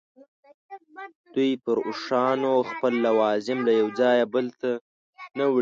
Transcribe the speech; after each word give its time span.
دوی 1.33 1.51
پر 1.63 1.77
اوښانو 1.87 2.53
خپل 2.69 2.93
لوازم 3.05 3.59
له 3.67 3.71
یوه 3.79 3.93
ځایه 3.99 4.25
بل 4.33 4.45
ته 4.59 4.71
نه 5.37 5.43
وړي. 5.45 5.49